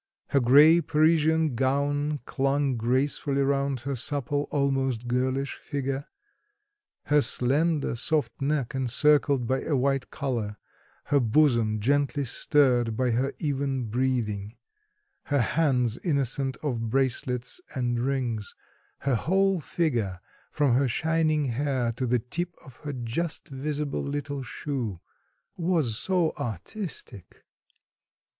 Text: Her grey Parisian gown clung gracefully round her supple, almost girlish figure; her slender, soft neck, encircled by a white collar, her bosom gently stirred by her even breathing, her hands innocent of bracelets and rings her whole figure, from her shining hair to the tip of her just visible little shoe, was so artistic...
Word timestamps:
Her 0.29 0.39
grey 0.39 0.81
Parisian 0.81 1.53
gown 1.53 2.21
clung 2.25 2.75
gracefully 2.75 3.43
round 3.43 3.81
her 3.81 3.95
supple, 3.95 4.47
almost 4.49 5.07
girlish 5.07 5.53
figure; 5.53 6.07
her 7.03 7.21
slender, 7.21 7.95
soft 7.95 8.41
neck, 8.41 8.73
encircled 8.73 9.45
by 9.45 9.61
a 9.61 9.75
white 9.75 10.09
collar, 10.09 10.57
her 11.03 11.19
bosom 11.19 11.79
gently 11.79 12.25
stirred 12.25 12.97
by 12.97 13.11
her 13.11 13.35
even 13.37 13.91
breathing, 13.91 14.55
her 15.25 15.39
hands 15.41 15.99
innocent 15.99 16.57
of 16.63 16.89
bracelets 16.89 17.61
and 17.75 17.99
rings 17.99 18.55
her 19.01 19.13
whole 19.13 19.59
figure, 19.59 20.19
from 20.49 20.73
her 20.73 20.87
shining 20.87 21.45
hair 21.45 21.91
to 21.91 22.07
the 22.07 22.17
tip 22.17 22.55
of 22.65 22.77
her 22.77 22.93
just 22.93 23.49
visible 23.49 24.01
little 24.01 24.41
shoe, 24.41 24.99
was 25.55 25.95
so 25.99 26.31
artistic... 26.39 27.45